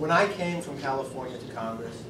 [0.00, 2.02] when I came from California to Congress,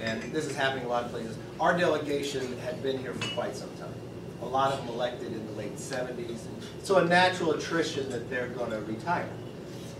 [0.00, 3.54] and this is happening a lot of places, our delegation had been here for quite
[3.54, 3.92] some time.
[4.40, 6.38] A lot of them elected in the late 70s.
[6.82, 9.28] So a natural attrition that they're going to retire.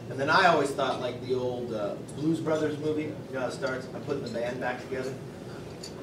[0.08, 3.52] And then I always thought like the old uh, Blues Brothers movie, you know it
[3.52, 5.12] starts, I'm putting the band back together.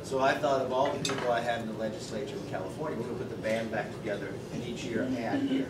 [0.04, 3.06] So I thought of all the people I had in the legislature in California, we're
[3.06, 5.70] going to put the band back together and each year add here.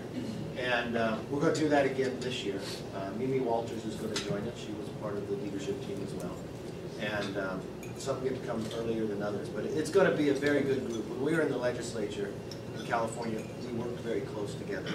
[0.62, 2.60] And uh, we're going to do that again this year.
[2.96, 4.60] Uh, Mimi Walters is going to join us.
[4.60, 6.36] She was part of the leadership team as well.
[7.00, 7.62] And um,
[7.98, 10.88] some get to come earlier than others, but it's going to be a very good
[10.88, 11.10] group.
[11.10, 12.32] When we were in the legislature
[12.78, 14.92] in California, we worked very close together.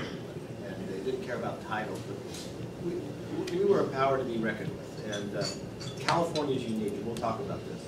[0.65, 2.17] And they didn't care about titles, but
[2.85, 5.15] we, we were power to be reckoned with.
[5.17, 5.45] And uh,
[5.99, 7.83] California is unique, and we'll talk about this.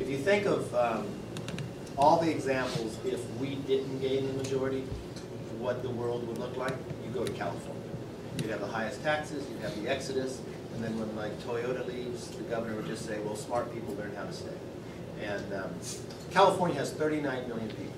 [0.00, 1.06] If you think of um,
[1.96, 4.84] all the examples, if we didn't gain the majority,
[5.58, 6.74] what the world would look like,
[7.14, 7.82] go to California.
[8.42, 10.40] You'd have the highest taxes, you'd have the exodus,
[10.74, 14.14] and then when like Toyota leaves, the governor would just say, well, smart people learn
[14.16, 14.56] how to stay.
[15.22, 15.70] And um,
[16.32, 17.94] California has 39 million people,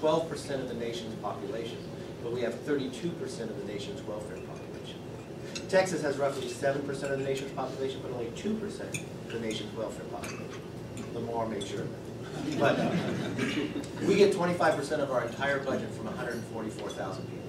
[0.00, 1.78] 12% of the nation's population,
[2.22, 4.98] but we have 32% of the nation's welfare population.
[5.68, 10.04] Texas has roughly 7% of the nation's population, but only 2% of the nation's welfare
[10.06, 10.62] population.
[11.14, 11.86] Lamar made sure.
[12.58, 12.90] But uh,
[14.06, 17.39] we get 25% of our entire budget from 144,000 people, not 39.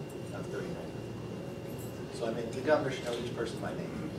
[2.21, 4.11] So I mean, the governor should know each person by name.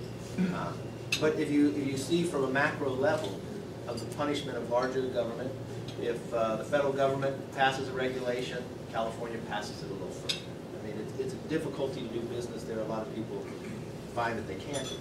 [0.52, 0.72] Uh,
[1.20, 3.38] But if you, if you see from a macro level
[3.86, 5.52] of the punishment of larger government,
[6.00, 8.58] if uh, the federal government passes a regulation,
[8.90, 10.40] California passes it a little further.
[10.82, 12.80] I mean, it's, it's a difficulty to do business there.
[12.80, 13.46] A lot of people
[14.16, 14.96] find that they can't.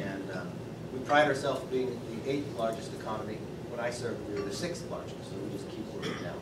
[0.00, 0.44] And uh,
[0.94, 3.36] we pride ourselves being the eighth largest economy.
[3.68, 6.40] When I served, we were the sixth largest, so we just keep working down.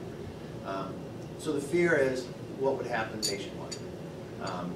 [0.67, 0.95] Um,
[1.41, 2.27] so the fear is
[2.61, 3.77] what would happen nationwide.
[4.43, 4.73] Um,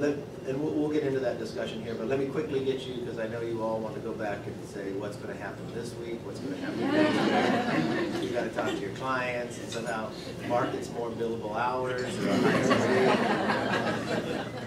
[0.00, 2.94] let, and we'll, we'll get into that discussion here, but let me quickly get you,
[2.94, 5.62] because I know you all want to go back and say what's going to happen
[5.74, 8.22] this week, what's going to happen next week.
[8.22, 10.10] You've got to talk to your clients, and somehow
[10.48, 12.02] markets more billable hours.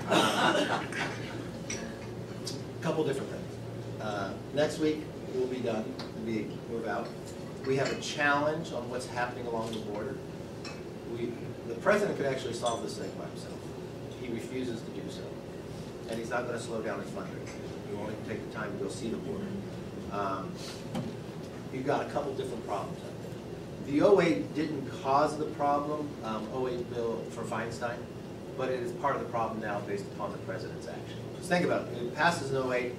[0.09, 0.81] A.
[2.81, 3.57] Couple different things.
[4.02, 5.02] Uh, next week,
[5.34, 5.86] we'll be done,
[6.18, 7.07] we'll be, move out.
[7.66, 10.18] We have a challenge on what's happening along the border.
[11.18, 11.31] We,
[11.68, 13.53] the president could actually solve this thing by himself.
[14.33, 15.21] Refuses to do so.
[16.09, 17.61] And he's not gonna slow down his fundraising.
[17.89, 19.45] He won't even take the time to go see the border.
[20.11, 20.51] Um,
[21.73, 23.99] You've got a couple different problems out there.
[23.99, 27.97] The 08 didn't cause the problem, um, 08 bill for Feinstein,
[28.57, 31.17] but it is part of the problem now based upon the president's action.
[31.35, 32.94] Just think about it, it passes in 08,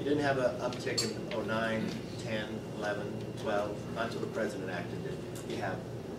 [0.00, 1.90] you didn't have an uptick in 09,
[2.24, 4.98] 10, 11, 12, not until the president acted
[5.48, 5.78] you have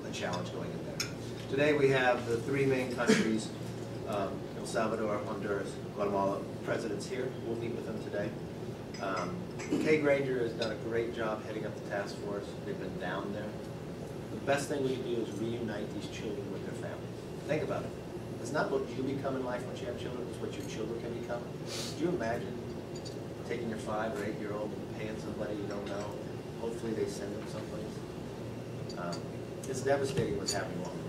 [0.09, 1.09] a challenge going in there.
[1.51, 3.49] Today we have the three main countries,
[4.07, 8.29] um, El Salvador, Honduras, Guatemala, presidents here, we'll meet with them today.
[9.01, 9.35] Um,
[9.83, 13.31] Kay Granger has done a great job heading up the task force, they've been down
[13.33, 13.47] there.
[14.31, 17.07] The best thing we can do is reunite these children with their families.
[17.47, 17.89] Think about it.
[18.41, 20.99] It's not what you become in life once you have children, it's what your children
[21.01, 21.41] can become.
[21.65, 22.53] Could you imagine
[23.47, 26.05] taking your five or eight-year-old and paying somebody you don't know?
[26.61, 27.93] Hopefully they send them someplace.
[28.97, 29.21] Um,
[29.69, 30.89] It's devastating what's happening the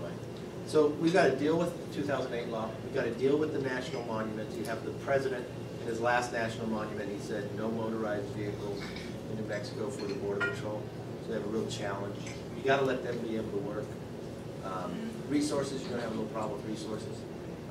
[0.67, 3.59] So we've got to deal with the 2008 law, we've got to deal with the
[3.59, 4.55] national monuments.
[4.55, 5.45] You have the president
[5.81, 8.81] in his last national monument, he said, no motorized vehicles
[9.31, 10.81] in New Mexico for the border patrol.
[11.23, 12.15] So they have a real challenge.
[12.57, 13.85] You got to let them be able to work.
[14.63, 17.17] Um, Resources, you're gonna have a little problem with resources.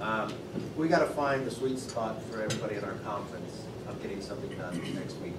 [0.01, 0.33] Um,
[0.79, 4.81] We gotta find the sweet spot for everybody at our conference of getting something done
[4.95, 5.35] next week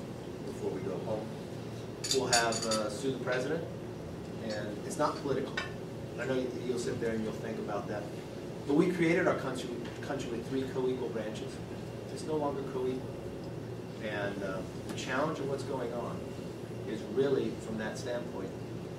[0.45, 1.25] before we go home.
[2.13, 3.63] We'll have uh, Sue the President,
[4.43, 5.53] and it's not political.
[6.21, 8.03] I know you- you'll sit there and you'll think about that.
[8.67, 9.69] But we created our country,
[10.03, 11.51] country with three co-equal branches.
[12.13, 13.01] It's no longer co-equal.
[14.03, 16.17] And uh, the challenge of what's going on
[16.87, 18.49] is really, from that standpoint,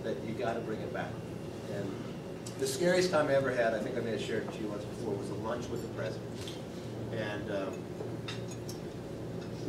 [0.02, 1.10] that you gotta bring it back.
[1.76, 1.88] And
[2.58, 4.68] the scariest time I ever had, I think I may have shared it to you
[4.68, 6.28] once before, was a lunch with the president.
[7.12, 7.74] And um,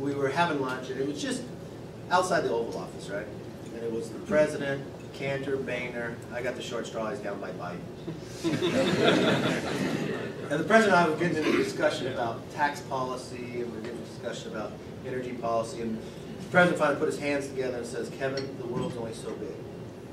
[0.00, 1.42] we were having lunch, and it was just
[2.10, 3.26] outside the Oval Office, right?
[3.74, 4.82] And it was the president,
[5.14, 7.80] Cantor, Boehner, I got the short straw, he's down by Biden.
[10.50, 13.78] And the president and I were getting into a discussion about tax policy, and we
[13.78, 14.72] were getting into a discussion about
[15.06, 18.94] energy policy, and the president finally put his hands together and says, Kevin, the world's
[18.98, 19.54] only so big,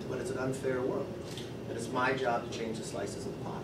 [0.10, 1.06] but it's an unfair world,
[1.68, 3.60] and it's my job to change the slices of the pie.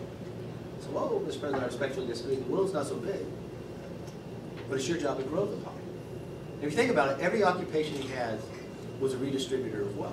[0.80, 1.40] So, whoa, Mr.
[1.40, 3.24] President, I respectfully disagree, the world's not so big,
[4.68, 5.72] but it's your job to grow the pie.
[6.56, 8.40] And if you think about it, every occupation he has
[9.00, 10.12] was a redistributor of wealth.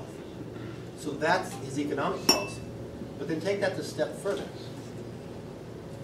[0.99, 2.61] So that's his economic policy.
[3.17, 4.47] But then take that a step further.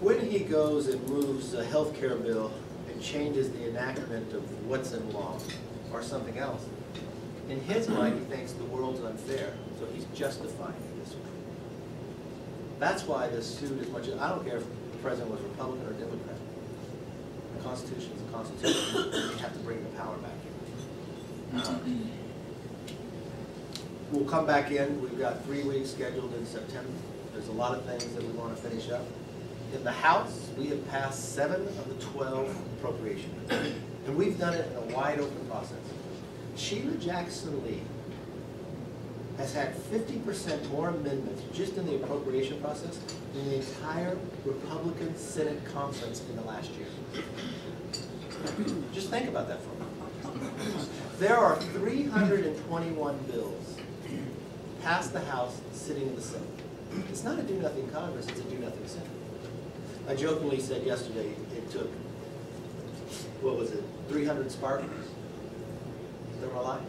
[0.00, 2.52] When he goes and moves a health care bill
[2.88, 5.38] and changes the enactment of what's in law
[5.92, 6.64] or something else,
[7.48, 11.20] In his mind, he thinks the world's unfair, so he's justifying it this way.
[12.78, 15.86] That's why this suit, as much as, I don't care if the president was Republican
[15.86, 16.36] or Democrat.
[17.56, 20.32] The Constitution is the Constitution, you have to bring the power back
[21.52, 22.10] in.
[24.12, 26.92] We'll come back in, we've got three weeks scheduled in September.
[27.32, 29.06] There's a lot of things that we want to finish up.
[29.74, 33.34] In the House, we have passed seven of the 12 appropriation.
[33.48, 35.78] And we've done it in a wide open process.
[36.56, 37.80] Sheila Jackson Lee
[39.38, 42.98] has had 50% more amendments just in the appropriation process
[43.32, 47.24] than the entire Republican Senate conference in the last year.
[48.92, 50.90] Just think about that for a moment.
[51.18, 53.78] There are 321 bills
[54.82, 56.48] passed the House, sitting in the Senate.
[57.08, 59.08] It's not a do-nothing Congress, it's a do-nothing Senate.
[60.08, 61.88] I jokingly said yesterday, it took,
[63.40, 65.08] what was it, 300 Spartans?
[66.40, 66.82] They're alive.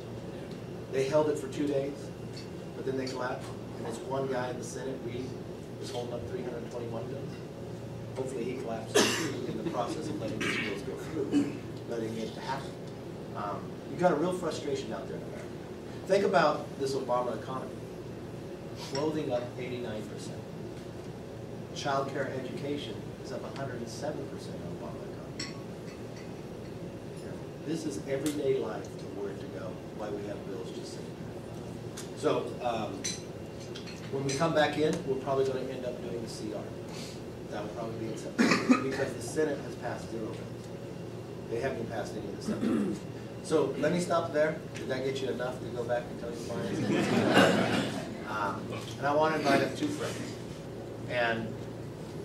[0.92, 1.94] They held it for two days,
[2.76, 3.48] but then they collapsed,
[3.78, 5.26] and it's one guy in the Senate, Reid,
[5.82, 7.30] is holding up 321 bills.
[8.16, 11.54] Hopefully he collapses in the process of letting these bills go through,
[11.90, 12.72] letting it happen.
[13.36, 15.46] Um, You've got a real frustration out there in America.
[16.08, 17.72] Think about this Obama economy.
[18.92, 20.02] Clothing up 89%.
[21.76, 24.20] Childcare education is up 107% on
[24.80, 25.04] Obama.
[27.66, 32.20] This is everyday life to where to go, why we have bills just sitting there.
[32.20, 33.02] So, um,
[34.12, 36.60] when we come back in, we're probably gonna end up doing the CR.
[37.52, 40.68] That will probably be September, because the Senate has passed zero bills.
[41.50, 42.98] They haven't passed any of the Senate.
[43.44, 44.58] So, let me stop there.
[44.76, 46.80] Did that get you enough to go back and tell your clients?
[49.04, 50.18] And I want to invite up two friends.
[51.10, 51.54] And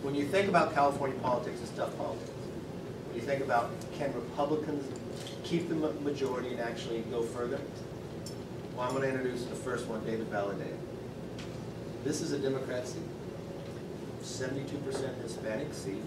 [0.03, 2.31] when you think about California politics, it's tough politics.
[3.09, 4.85] When you think about can Republicans
[5.43, 7.59] keep the majority and actually go further?
[8.77, 10.73] Well, I'm going to introduce the first one, David Valadao.
[12.05, 13.03] This is a Democrat seat.
[14.23, 16.01] Seventy-two percent Hispanic seat,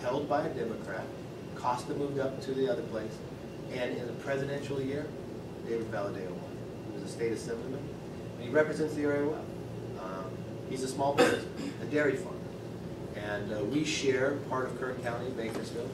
[0.00, 1.04] held by a Democrat.
[1.56, 3.12] Costa moved up to the other place.
[3.70, 5.04] And in the presidential year,
[5.68, 6.56] David Valadao won.
[6.86, 7.86] He was a state assemblyman,
[8.36, 9.44] and he represents the area well.
[10.70, 11.44] He's a small business,
[11.82, 12.36] a dairy farmer.
[13.16, 15.90] And uh, we share part of Kern County, Bakersfield.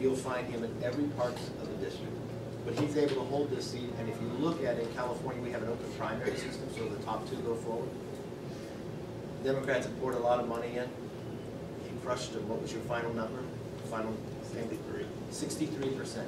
[0.00, 2.12] You'll find him in every part of the district.
[2.64, 5.50] But he's able to hold this seat, and if you look at it, California, we
[5.50, 7.88] have an open primary system, so the top two go forward.
[9.42, 10.88] Democrats have poured a lot of money in.
[11.84, 12.46] He crushed them.
[12.48, 13.38] What was your final number?
[13.90, 14.14] Final
[14.52, 15.06] 63.
[15.30, 16.24] 63%.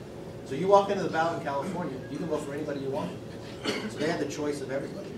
[0.47, 3.11] So you walk into the ballot in California, you can vote for anybody you want.
[3.65, 5.11] So they had the choice of everybody.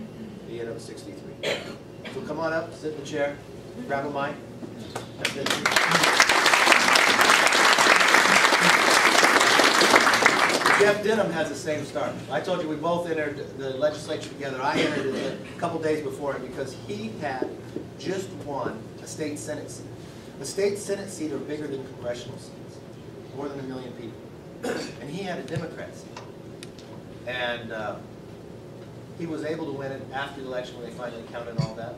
[0.48, 1.56] The ended up 63
[2.32, 3.36] come on up, sit in the chair,
[3.86, 4.34] grab a mic.
[10.80, 12.14] Jeff Denham has the same start.
[12.30, 14.62] I told you we both entered the legislature together.
[14.62, 17.50] I entered it a couple days before him because he had
[17.98, 19.84] just won a state senate seat.
[20.38, 22.78] The state senate seat are bigger than congressional seats,
[23.36, 24.80] more than a million people.
[25.02, 26.18] And he had a Democrat seat.
[27.26, 27.96] And uh,
[29.18, 31.94] he was able to win it after the election when they finally counted all that.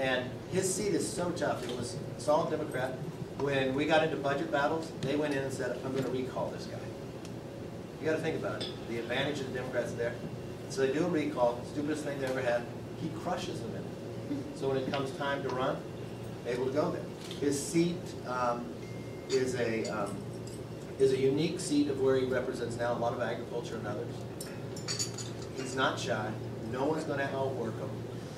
[0.00, 1.62] And his seat is so tough.
[1.62, 2.94] It was a solid Democrat.
[3.38, 6.50] When we got into budget battles, they went in and said, I'm going to recall
[6.50, 6.78] this guy.
[8.00, 8.70] You got to think about it.
[8.88, 10.14] The advantage of the Democrats there.
[10.70, 12.62] So they do a recall, stupidest thing they ever had.
[13.02, 14.58] He crushes them in it.
[14.58, 15.76] So when it comes time to run,
[16.46, 17.02] able to go there.
[17.40, 18.64] His seat um,
[19.28, 20.16] is a um,
[20.98, 24.14] is a unique seat of where he represents now a lot of agriculture and others.
[25.56, 26.30] He's not shy.
[26.70, 27.90] No one's going to outwork him.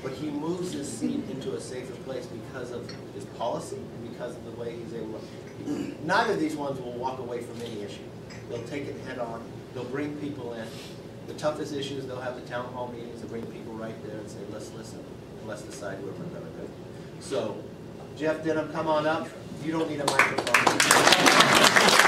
[0.02, 4.34] But he moves his seat into a safer place because of his policy and because
[4.34, 5.94] of the way he's able to.
[6.04, 8.02] Neither of these ones will walk away from any issue.
[8.48, 9.42] They'll take it head on.
[9.74, 10.66] They'll bring people in.
[11.28, 14.28] The toughest issues, they'll have the town hall meetings and bring people right there and
[14.28, 14.98] say, let's listen
[15.38, 16.68] and let's decide where we're going to go.
[17.20, 17.62] So,
[18.16, 19.28] Jeff Denham, come on up.
[19.64, 22.01] You don't need a microphone.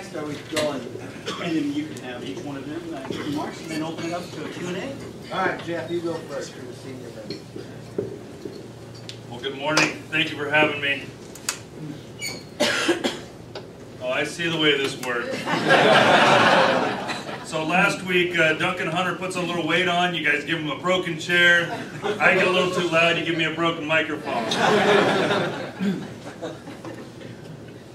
[0.00, 0.80] And next, are we going?
[1.42, 4.06] And then you can have each one of them uh, give remarks and then open
[4.06, 4.94] it up to a Q&A.
[5.34, 6.54] All right, Jeff, you go first.
[6.56, 7.34] You're the senior member.
[9.28, 10.02] Well, good morning.
[10.10, 11.04] Thank you for having me.
[14.02, 15.36] Oh, I see the way this works.
[17.46, 20.14] So last week, uh, Duncan Hunter puts a little weight on.
[20.14, 21.68] You guys give him a broken chair.
[22.02, 23.18] I get a little too loud.
[23.18, 24.46] You give me a broken microphone.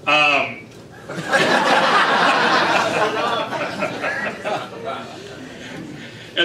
[0.06, 0.55] Um,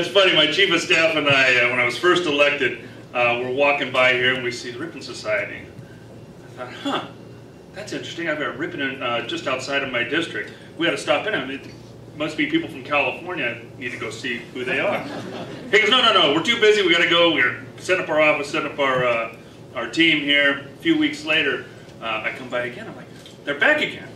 [0.01, 3.39] It's funny, my chief of staff and I, uh, when I was first elected, uh,
[3.39, 5.61] were walking by here and we see the Ripon Society.
[6.43, 7.07] I thought, huh,
[7.75, 8.27] that's interesting.
[8.27, 10.53] I've got in, uh, just outside of my district.
[10.79, 11.35] We had to stop in.
[11.35, 13.61] I mean, it must be people from California.
[13.61, 15.03] I need to go see who they are.
[15.69, 16.33] He goes, no, no, no.
[16.33, 16.81] We're too busy.
[16.81, 17.35] We got to go.
[17.35, 19.35] We're setting up our office, setting up our uh,
[19.75, 20.61] our team here.
[20.61, 21.65] A few weeks later,
[22.01, 22.87] uh, I come by again.
[22.87, 23.05] I'm like,
[23.45, 24.10] they're back again.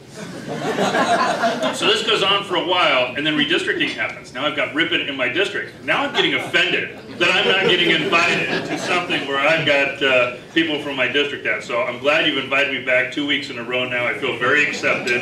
[1.76, 4.34] So this goes on for a while, and then redistricting happens.
[4.34, 5.84] Now I've got Ripon in my district.
[5.84, 10.38] Now I'm getting offended that I'm not getting invited to something where I've got uh,
[10.54, 11.64] people from my district at.
[11.64, 14.06] So I'm glad you've invited me back two weeks in a row now.
[14.06, 15.22] I feel very accepted.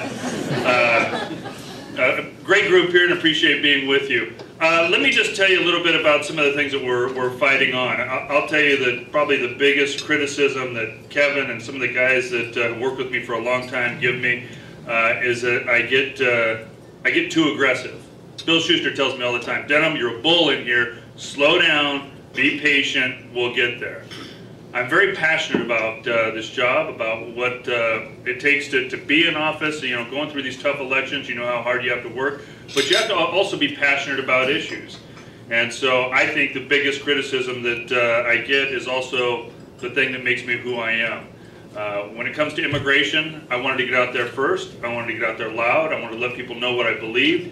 [0.66, 1.32] Uh,
[1.96, 4.34] a great group here and appreciate being with you.
[4.60, 6.84] Uh, let me just tell you a little bit about some of the things that
[6.84, 8.00] we're, we're fighting on.
[8.00, 11.94] I'll, I'll tell you that probably the biggest criticism that Kevin and some of the
[11.94, 14.48] guys that uh, work with me for a long time give me
[14.88, 16.66] uh, is that I get uh,
[17.06, 18.00] I get too aggressive.
[18.46, 20.98] Bill Shuster tells me all the time, Denham, you're a bull in here.
[21.16, 24.04] Slow down, be patient, we'll get there.
[24.74, 29.28] I'm very passionate about uh, this job, about what uh, it takes to, to be
[29.28, 29.84] in office.
[29.84, 32.42] You know, going through these tough elections, you know how hard you have to work,
[32.74, 35.00] but you have to also be passionate about issues.
[35.52, 40.12] And so I think the biggest criticism that uh, I get is also the thing
[40.13, 41.28] that makes me who I am.
[41.75, 44.75] Uh, when it comes to immigration, I wanted to get out there first.
[44.84, 45.92] I wanted to get out there loud.
[45.92, 47.51] I wanted to let people know what I believed.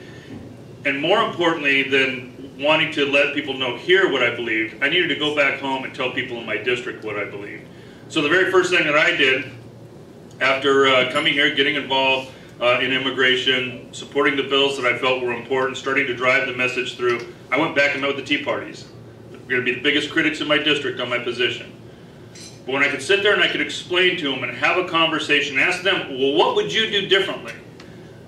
[0.86, 5.08] And more importantly than wanting to let people know here what I believed, I needed
[5.08, 7.68] to go back home and tell people in my district what I believed.
[8.10, 9.52] So the very first thing that I did
[10.40, 15.24] after uh, coming here, getting involved uh, in immigration, supporting the bills that I felt
[15.24, 18.38] were important, starting to drive the message through, I went back and met with the
[18.38, 18.88] Tea Parties.
[19.32, 21.72] We're going to be the biggest critics in my district on my position.
[22.72, 24.88] But when I could sit there and I could explain to them and have a
[24.88, 27.52] conversation, ask them, well, what would you do differently?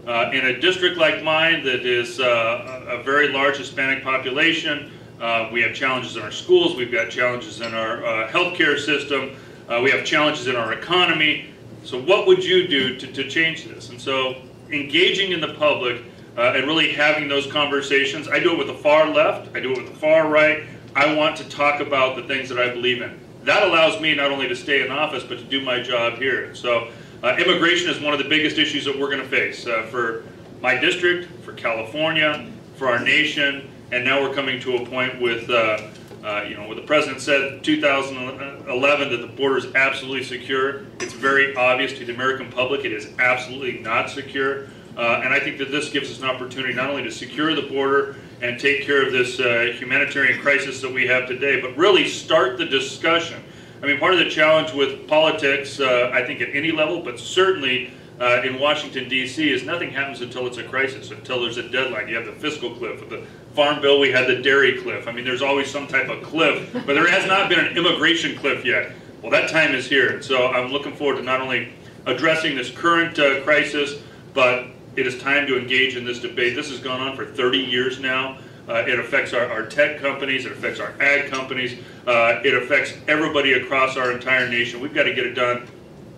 [0.06, 5.50] Uh, in a district like mine that is uh, a very large Hispanic population, uh,
[5.54, 9.34] we have challenges in our schools, we've got challenges in our uh, healthcare system,
[9.70, 11.46] uh, we have challenges in our economy.
[11.86, 13.92] So what would you do to, to change this?
[13.92, 16.02] And so engaging in the public
[16.38, 19.72] uh, and really having those conversations, I do it with the far left, I do
[19.72, 20.66] it with the far right.
[20.98, 23.23] I want to talk about the things that I believe in.
[23.44, 26.56] That allows me not only to stay in office, but to do my job here.
[26.56, 29.88] So uh, immigration is one of the biggest issues that we're going to face uh,
[29.92, 30.24] for
[30.62, 35.50] my district, for California, for our nation, and now we're coming to a point with,
[35.50, 35.90] uh,
[36.24, 40.86] uh you know, what the president said 2011 that the border is absolutely secure.
[41.02, 44.68] It's very obvious to the American public it is absolutely not secure.
[44.96, 47.64] Uh, and I think that this gives us an opportunity not only to secure the
[47.64, 52.08] border and take care of this uh, humanitarian crisis that we have today, but really
[52.08, 53.44] start the discussion
[53.84, 57.20] I mean, part of the challenge with politics, uh, I think at any level, but
[57.20, 61.68] certainly uh, in Washington, D.C., is nothing happens until it's a crisis, until there's a
[61.68, 62.08] deadline.
[62.08, 63.02] You have the fiscal cliff.
[63.02, 65.06] With the Farm Bill, we had the dairy cliff.
[65.06, 68.38] I mean, there's always some type of cliff, but there has not been an immigration
[68.38, 68.94] cliff yet.
[69.22, 70.22] Well, that time is here.
[70.22, 71.74] So I'm looking forward to not only
[72.06, 74.02] addressing this current uh, crisis,
[74.34, 76.56] but it is time to engage in this debate.
[76.56, 78.38] This has gone on for 30 years now.
[78.68, 82.94] Uh, it affects our, our, tech companies, it affects our ag companies, uh, it affects
[83.10, 84.80] everybody across our entire nation.
[84.80, 85.68] We've got to get it done,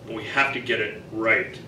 [0.05, 1.59] but we have to get it right.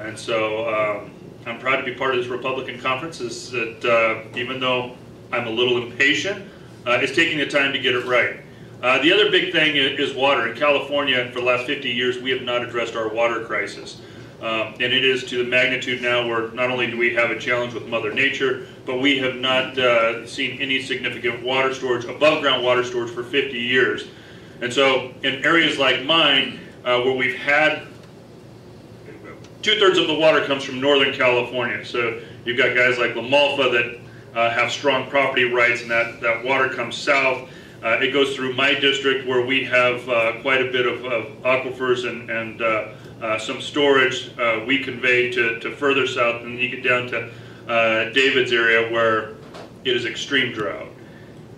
[0.00, 1.12] And so um,
[1.46, 4.96] I'm proud to be part of this Republican conference is that uh, even though
[5.30, 6.44] I'm a little impatient,
[6.84, 8.40] uh, it's taking the time to get it right.
[8.82, 10.48] Uh, the other big thing is water.
[10.48, 14.00] In California, for the last 50 years, we have not addressed our water crisis.
[14.40, 17.38] Um, and it is to the magnitude now where not only do we have a
[17.38, 22.42] challenge with Mother Nature, but we have not uh, seen any significant water storage, above
[22.42, 24.06] ground water storage for 50 years.
[24.60, 27.88] And so in areas like mine, uh, where we've had
[29.62, 31.84] two thirds of the water comes from Northern California.
[31.84, 34.00] So you've got guys like La Malfa that
[34.38, 37.50] uh, have strong property rights and that, that water comes south.
[37.82, 41.24] Uh, it goes through my district where we have uh, quite a bit of, of
[41.42, 42.60] aquifers and, and
[43.22, 47.30] uh, some storage uh, we convey to, to further south, and you get down to
[47.68, 49.34] uh, David's area where
[49.84, 50.88] it is extreme drought.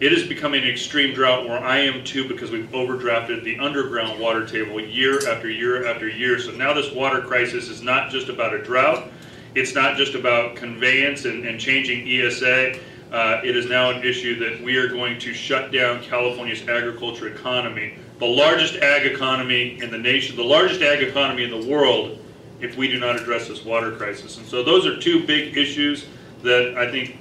[0.01, 4.19] It is becoming an extreme drought where I am too because we've overdrafted the underground
[4.19, 6.39] water table year after year after year.
[6.39, 9.09] So now this water crisis is not just about a drought,
[9.55, 12.79] it's not just about conveyance and, and changing ESA.
[13.13, 17.29] Uh, it is now an issue that we are going to shut down California's agriculture
[17.29, 22.19] economy the largest ag economy in the nation, the largest ag economy in the world,
[22.61, 24.37] if we do not address this water crisis.
[24.37, 26.07] And so those are two big issues
[26.43, 27.17] that I think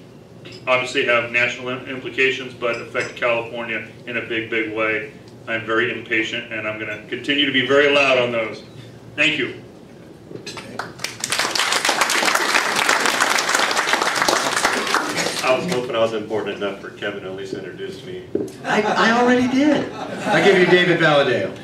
[0.68, 5.14] obviously have national implications, but affect California in a big, big way.
[5.48, 8.64] I'm very impatient, and I'm going to continue to be very loud on those.
[9.16, 9.64] Thank you.
[15.50, 18.24] I was hoping I was important enough for Kevin to at least introduce me.
[18.64, 19.92] I, I already did.
[19.92, 21.58] I give you David Valadao.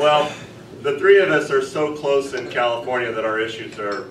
[0.00, 0.32] Well,
[0.82, 4.08] the three of us are so close in California that our issues are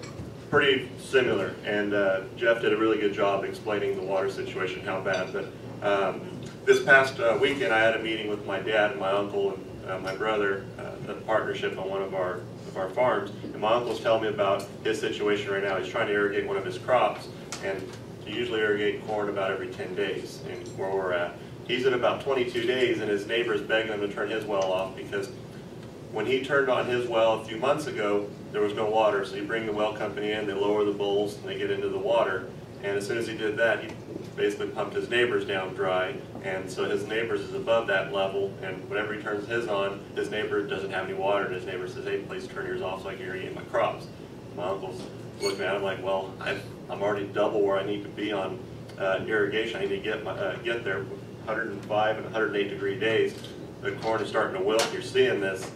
[0.49, 1.53] pretty similar.
[1.65, 5.33] And uh, Jeff did a really good job explaining the water situation, how bad.
[5.33, 5.47] But
[5.85, 6.21] um,
[6.63, 9.91] this past uh, weekend, I had a meeting with my dad and my uncle and
[9.91, 13.31] uh, my brother, uh, the partnership on one of our of our farms.
[13.43, 15.77] And my uncle's telling me about his situation right now.
[15.77, 17.27] He's trying to irrigate one of his crops,
[17.63, 17.81] and
[18.25, 20.41] you usually irrigate corn about every 10 days.
[20.49, 21.35] And where we're at,
[21.67, 24.95] he's at about 22 days, and his neighbor's begging him to turn his well off
[24.95, 25.29] because
[26.11, 29.35] when he turned on his well a few months ago, there was no water, so
[29.35, 31.97] you bring the well company in, they lower the bowls, and they get into the
[31.97, 32.47] water.
[32.83, 33.89] And as soon as he did that, he
[34.35, 38.87] basically pumped his neighbors down dry, and so his neighbors is above that level, and
[38.87, 42.05] whenever he turns his on, his neighbor doesn't have any water, and his neighbor says,
[42.05, 44.05] hey, please turn yours off so I can irrigate my crops.
[44.55, 45.01] My uncle's
[45.41, 48.59] looking at him like, well, I've, I'm already double where I need to be on
[48.99, 49.77] uh, irrigation.
[49.77, 50.99] I need to get my, uh, get there
[51.45, 53.35] 105 and 108 degree days.
[53.81, 55.71] The corn is starting to wilt, you're seeing this.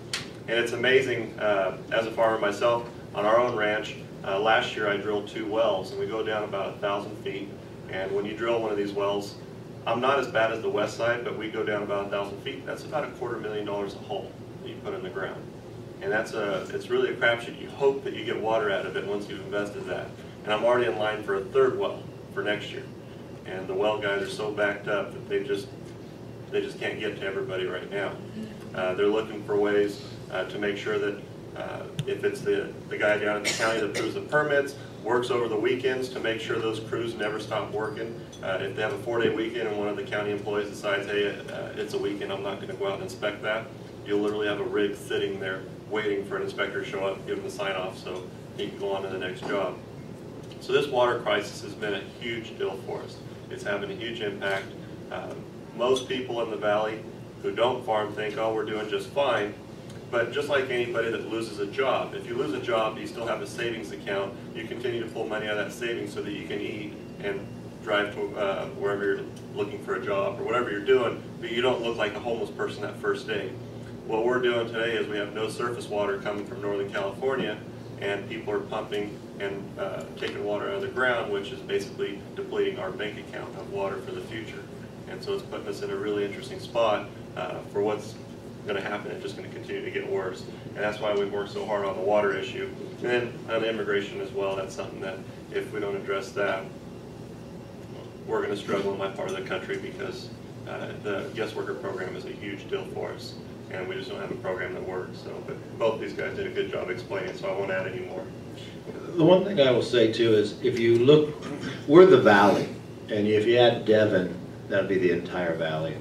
[0.47, 4.87] And it's amazing, uh, as a farmer myself, on our own ranch, uh, last year
[4.87, 7.49] I drilled two wells, and we go down about a thousand feet.
[7.89, 9.35] And when you drill one of these wells,
[9.89, 12.39] I'm not as bad as the west side, but we go down about a thousand
[12.41, 12.63] feet.
[12.63, 14.31] That's about a quarter million dollars a hole
[14.61, 15.41] that you put in the ground.
[16.03, 17.59] And that's a, it's really a crapshoot.
[17.59, 20.07] You hope that you get water out of it once you've invested that.
[20.43, 22.03] And I'm already in line for a third well
[22.35, 22.83] for next year.
[23.47, 25.67] And the well guys are so backed up that they just,
[26.51, 28.11] they just can't get to everybody right now.
[28.75, 31.19] Uh, they're looking for ways uh, to make sure that
[31.57, 35.29] uh, if it's the, the guy down in the county that approves the permits, works
[35.29, 38.19] over the weekends to make sure those crews never stop working.
[38.43, 41.27] Uh, if they have a four-day weekend and one of the county employees decides, hey,
[41.27, 43.65] uh, it's a weekend, I'm not gonna go out and inspect that,
[44.05, 47.37] you'll literally have a rig sitting there waiting for an inspector to show up, give
[47.37, 48.23] him the sign off so
[48.57, 49.77] he can go on to the next job.
[50.61, 53.17] So this water crisis has been a huge deal for us.
[53.49, 54.65] It's having a huge impact.
[55.11, 55.43] Um,
[55.75, 56.99] most people in the valley
[57.41, 59.53] who don't farm think, oh, we're doing just fine.
[60.11, 63.27] But just like anybody that loses a job, if you lose a job, you still
[63.27, 64.33] have a savings account.
[64.55, 66.93] You continue to pull money out of that savings so that you can eat
[67.23, 67.45] and
[67.83, 71.61] drive to uh, wherever you're looking for a job or whatever you're doing, but you
[71.61, 73.49] don't look like a homeless person that first day.
[74.05, 77.57] What we're doing today is we have no surface water coming from Northern California,
[78.01, 82.21] and people are pumping and uh, taking water out of the ground, which is basically
[82.35, 84.63] depleting our bank account of water for the future.
[85.09, 88.15] And so it's putting us in a really interesting spot uh, for what's
[88.65, 89.11] going to happen.
[89.11, 90.43] It's just going to continue to get worse.
[90.67, 92.69] And that's why we've worked so hard on the water issue.
[93.01, 95.17] And then on immigration as well, that's something that
[95.51, 96.63] if we don't address that,
[98.27, 100.29] we're going to struggle in my part of the country because
[100.67, 103.33] uh, the guest worker program is a huge deal for us.
[103.71, 105.19] And we just don't have a program that works.
[105.19, 108.05] So, but both these guys did a good job explaining, so I won't add any
[108.05, 108.23] more.
[109.15, 111.35] The one thing I will say too is, if you look,
[111.87, 112.69] we're the valley,
[113.09, 114.35] and if you add Devin,
[114.69, 115.95] that'd be the entire valley.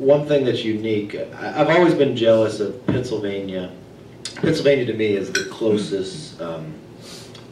[0.00, 3.70] One thing that's unique, I- I've always been jealous of Pennsylvania.
[4.36, 6.72] Pennsylvania to me is the closest um,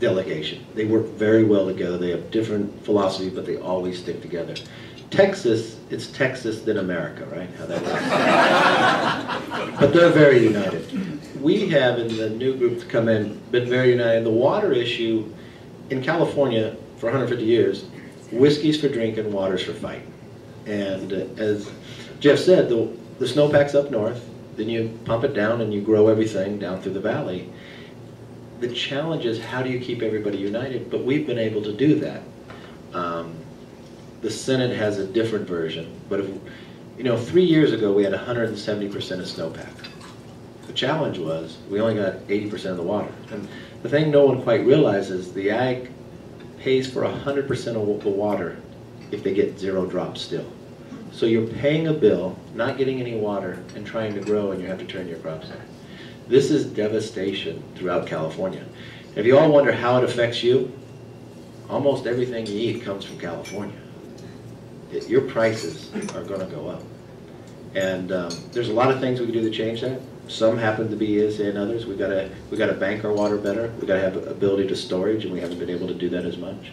[0.01, 0.65] delegation.
[0.75, 4.55] They work very well together, they have different philosophy, but they always stick together.
[5.11, 7.51] Texas, it's Texas then America, right?
[7.59, 9.79] How that works.
[9.81, 11.41] But they're very united.
[11.43, 14.25] We have, in the new group to come in, been very united.
[14.25, 15.31] The water issue
[15.91, 17.85] in California for 150 years,
[18.33, 20.11] whiskey's for drinking, water's for fighting.
[20.67, 21.71] And uh, as
[22.21, 26.09] Jeff said, the, the snowpack's up north, then you pump it down and you grow
[26.09, 27.49] everything down through the valley.
[28.59, 30.91] The challenge is how do you keep everybody united?
[30.91, 32.23] But we've been able to do that.
[32.93, 33.37] Um,
[34.21, 36.29] the Senate has a different version, but if,
[36.97, 38.53] you know, three years ago we had 170%
[38.93, 39.87] of snowpack.
[40.67, 43.13] The challenge was we only got 80% of the water.
[43.31, 43.47] And
[43.85, 45.93] the thing no one quite realizes, the ag
[46.59, 48.61] pays for 100% of the water
[49.13, 50.45] if they get zero drops still.
[51.19, 54.69] So you're paying a bill, not getting any water, and trying to grow, and you
[54.69, 55.61] have to turn your crops in.
[56.29, 58.65] This is devastation throughout California.
[59.17, 60.71] If you all wonder how it affects you,
[61.69, 63.81] almost everything you eat comes from California.
[65.09, 66.85] Your prices are going to go up.
[67.75, 70.01] And um, there's a lot of things we can do to change that.
[70.29, 71.85] Some happen to be is and others.
[71.85, 73.73] We've gotta we gotta bank our water better.
[73.79, 76.37] We've gotta have ability to storage, and we haven't been able to do that as
[76.37, 76.71] much.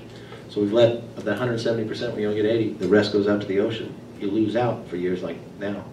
[0.49, 2.15] So we've let of the 170 percent.
[2.15, 2.73] We only get 80.
[2.73, 3.95] The rest goes out to the ocean.
[4.19, 5.83] You lose out for years like now.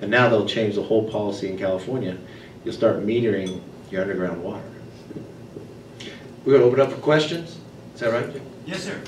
[0.00, 2.16] And now they'll change the whole policy in California.
[2.64, 4.62] You'll start metering your underground water.
[6.44, 7.58] We're gonna open up for questions.
[7.94, 8.42] Is that right?
[8.66, 9.00] Yes, sir.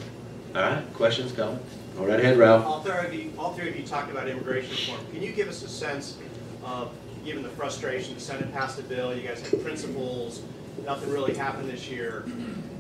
[0.55, 0.95] All right.
[0.95, 1.75] Questions, comments.
[1.97, 2.65] Go right ahead, Ralph.
[2.65, 5.01] All three of you, all three of you talked about immigration reform.
[5.13, 6.19] Can you give us a sense
[6.65, 6.93] of,
[7.25, 10.43] given the frustration, the Senate passed a bill, you guys had principles,
[10.85, 12.25] nothing really happened this year.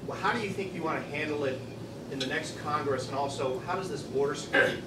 [0.06, 1.58] Well, how do you think you want to handle it
[2.10, 3.08] in the next Congress?
[3.08, 4.82] And also, how does this border security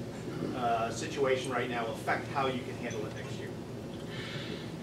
[0.56, 3.50] uh, situation right now affect how you can handle it next year?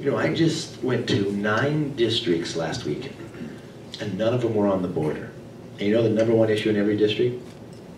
[0.01, 3.13] You know, I just went to nine districts last week,
[4.01, 5.31] and none of them were on the border.
[5.79, 7.43] And you know the number one issue in every district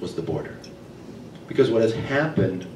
[0.00, 0.56] was the border.
[1.48, 2.66] Because what has happened,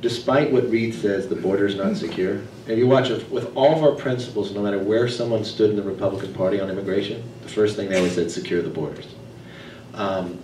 [0.00, 2.40] despite what Reid says, the border is not secure.
[2.66, 5.76] If you watch it, with all of our principles, no matter where someone stood in
[5.76, 9.06] the Republican Party on immigration, the first thing they always said, secure the borders.
[9.94, 10.38] Um,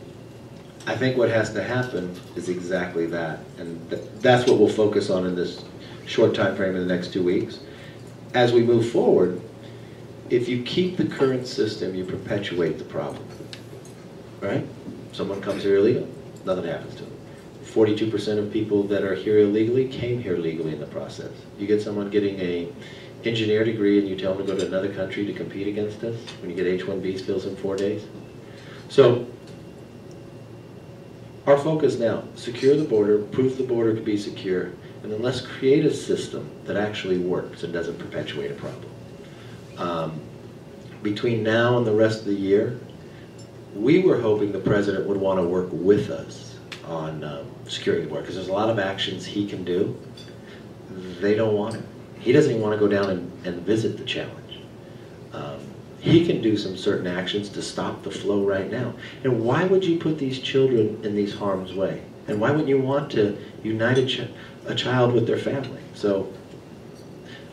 [0.86, 5.08] I think what has to happen is exactly that, and th- that's what we'll focus
[5.08, 5.64] on in this
[6.06, 7.60] short time frame in the next two weeks.
[8.34, 9.40] As we move forward,
[10.28, 13.26] if you keep the current system, you perpetuate the problem,
[14.40, 14.66] right?
[15.12, 16.06] Someone comes here illegal,
[16.44, 17.12] nothing happens to them.
[17.62, 21.32] Forty-two percent of people that are here illegally came here legally in the process.
[21.58, 22.70] You get someone getting a
[23.24, 26.14] engineer degree and you tell them to go to another country to compete against us,
[26.40, 28.04] when you get H-1Bs fills in four days?
[28.90, 29.26] So,
[31.46, 35.40] our focus now, secure the border, prove the border can be secure, and then let's
[35.40, 38.90] create a system that actually works and doesn't perpetuate a problem.
[39.78, 40.20] Um,
[41.02, 42.78] Between now and the rest of the year,
[43.74, 48.08] we were hoping the president would want to work with us on um, securing the
[48.08, 49.94] border, because there's a lot of actions he can do.
[51.20, 51.84] They don't want it.
[52.20, 54.43] He doesn't even want to go down and, and visit the challenge.
[56.04, 58.92] He can do some certain actions to stop the flow right now.
[59.24, 62.02] And why would you put these children in these harm's way?
[62.28, 64.28] And why wouldn't you want to unite a, ch-
[64.66, 65.80] a child with their family?
[65.94, 66.30] So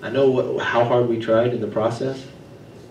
[0.02, 2.26] I know what, how hard we tried in the process,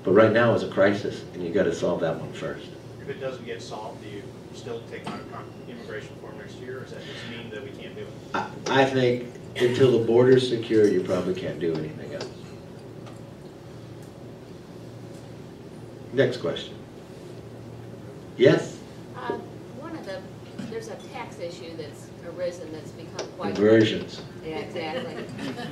[0.03, 2.69] but right now is a crisis, and you got to solve that one first.
[3.03, 4.23] If it doesn't get solved, do you
[4.55, 5.21] still take on
[5.69, 8.09] immigration reform next year, or does that just mean that we can't do it?
[8.33, 12.30] I, I think until the border's secure, you probably can't do anything else.
[16.13, 16.75] Next question.
[18.37, 18.79] Yes?
[19.17, 19.39] Uh,
[19.79, 20.21] One of the,
[20.71, 23.55] there's a tax issue that's arisen that's become quite.
[23.55, 24.23] Conversions.
[24.45, 25.15] Yeah, exactly.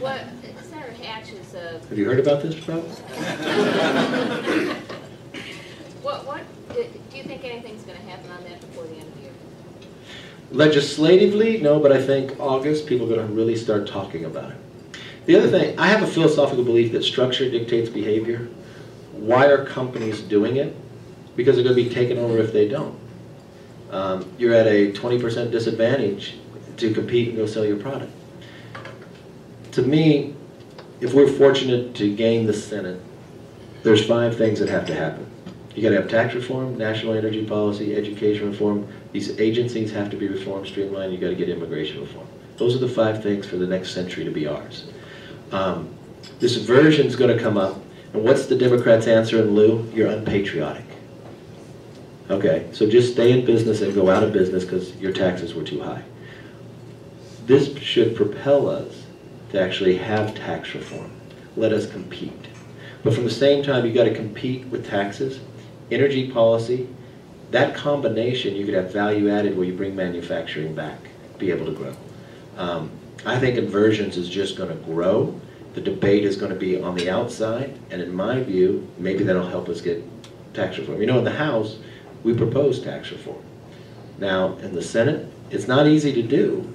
[0.01, 0.20] What,
[0.62, 2.90] Senator Hatch is, uh, Have you heard about this problem?
[6.03, 6.42] what, what,
[6.74, 9.33] do you think anything's gonna happen on that before the end of the year?
[10.51, 14.57] Legislatively, no, but I think August, people are going to really start talking about it.
[15.27, 18.48] The other thing, I have a philosophical belief that structure dictates behavior.
[19.19, 20.75] Why are companies doing it?
[21.37, 22.99] Because they're going to be taken over if they don't.
[23.91, 26.37] Um, you're at a 20% disadvantage
[26.77, 28.13] to compete and go sell your product.
[29.73, 30.35] To me,
[31.01, 33.01] if we're fortunate to gain the Senate,
[33.83, 35.27] there's five things that have to happen.
[35.75, 38.89] You gotta have tax reform, national energy policy, education reform.
[39.13, 42.27] These agencies have to be reformed, streamlined, you gotta get immigration reform.
[42.57, 44.87] Those are the five things for the next century to be ours.
[45.53, 45.89] Um,
[46.41, 47.81] This version's gonna come up,
[48.19, 49.91] what's the Democrats' answer in lieu?
[49.95, 50.85] You're unpatriotic.
[52.31, 55.65] Okay, so just stay in business and go out of business because your taxes were
[55.65, 56.03] too high.
[57.47, 59.05] This should propel us
[59.51, 61.11] to actually have tax reform.
[61.57, 62.49] Let us compete.
[63.03, 65.41] But from the same time, you got to compete with taxes,
[65.91, 66.89] energy policy.
[67.51, 70.99] That combination, you could have value added where you bring manufacturing back,
[71.39, 71.97] be able to grow.
[72.59, 72.91] Um,
[73.25, 75.41] I think inversions is just going to grow.
[75.75, 79.47] The debate is going to be on the outside, and in my view, maybe that'll
[79.47, 80.03] help us get
[80.55, 81.01] tax reform.
[81.01, 81.79] You know, in the House,
[82.25, 83.43] we propose tax reform.
[84.19, 86.75] Now, in the Senate, it's not easy to do.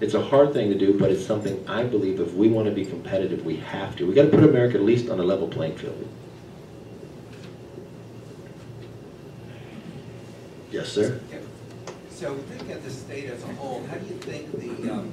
[0.00, 2.74] It's a hard thing to do, but it's something I believe if we want to
[2.74, 4.06] be competitive, we have to.
[4.06, 6.08] We've got to put America at least on a level playing field.
[10.70, 11.20] Yes, sir.
[12.10, 15.12] So looking at the state as a whole, how do you think the, um,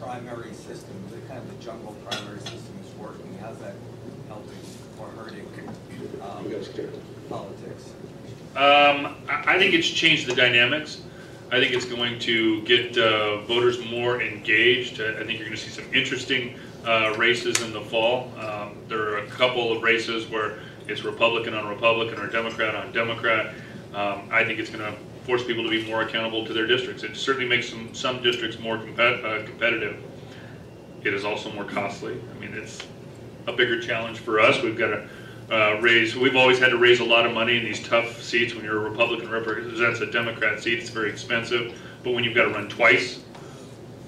[0.00, 3.36] primary system, the kind of the jungle primary system is working?
[3.40, 3.74] How's that
[4.28, 4.58] helping
[4.98, 5.46] or hurting,
[6.22, 6.68] um, You guys
[7.28, 7.92] politics?
[8.56, 11.02] Um, I, I think it's changed the dynamics.
[11.50, 15.00] I think it's going to get uh, voters more engaged.
[15.00, 18.32] I I think you're going to see some interesting uh, races in the fall.
[18.38, 20.58] Um, there are a couple of races where
[20.88, 23.54] it's Republican on Republican or Democrat on Democrat.
[23.94, 27.02] Um, I think it's going to force people to be more accountable to their districts.
[27.02, 30.02] It certainly makes some, some districts more compet- uh, competitive.
[31.04, 32.18] It is also more costly.
[32.34, 32.78] I mean, it's
[33.46, 34.62] a bigger challenge for us.
[34.62, 35.08] We've got to
[35.50, 38.54] uh, raise, we've always had to raise a lot of money in these tough seats.
[38.54, 41.78] When you're a Republican represents a Democrat seat, it's very expensive.
[42.02, 43.20] But when you've got to run twice,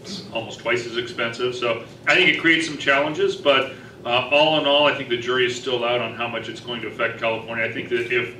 [0.00, 1.54] it's almost twice as expensive.
[1.54, 3.72] So I think it creates some challenges, but
[4.06, 6.60] uh, all in all, I think the jury is still out on how much it's
[6.60, 7.62] going to affect California.
[7.62, 8.36] I think that if,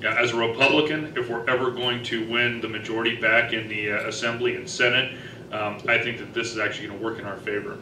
[0.00, 3.92] yeah, as a Republican, if we're ever going to win the majority back in the
[3.92, 5.16] uh, Assembly and Senate,
[5.52, 7.78] um, I think that this is actually going to work in our favor.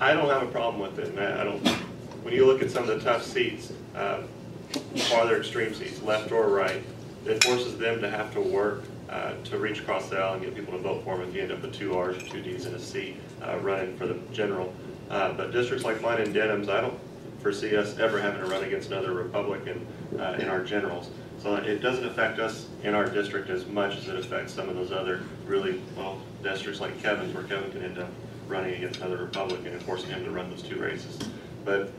[0.00, 1.38] I don't have a problem with it, Matt.
[1.40, 1.66] I don't,
[2.22, 4.22] when you look at some of the tough seats, uh,
[5.08, 6.82] farther extreme seats, left or right,
[7.24, 10.54] it forces them to have to work uh, to reach across the aisle and get
[10.54, 11.28] people to vote for them.
[11.28, 13.96] if you end up with two Rs or two Ds in a seat uh, running
[13.96, 14.72] for the general.
[15.10, 16.98] Uh, But districts like mine in Denham's, I don't
[17.48, 19.86] foresee us ever having to run against another Republican
[20.18, 21.08] uh, in our generals.
[21.42, 24.74] So it doesn't affect us in our district as much as it affects some of
[24.74, 28.10] those other really, well, districts like Kevin's, where Kevin can end up
[28.48, 31.18] running against another Republican and forcing him to run those two races.
[31.64, 31.90] But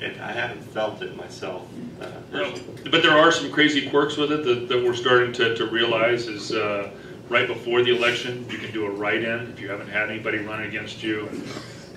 [0.00, 1.66] it, I haven't felt it myself
[2.02, 2.54] uh, No.
[2.90, 6.26] But there are some crazy quirks with it that, that we're starting to, to realize
[6.26, 6.90] is, uh,
[7.30, 10.64] right before the election, you can do a write-in if you haven't had anybody run
[10.64, 11.26] against you.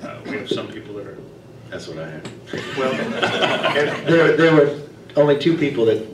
[0.01, 1.17] Uh, we have some people that are,
[1.71, 2.29] That's what I had.
[2.77, 4.81] Well, There, there were
[5.15, 6.05] only two people that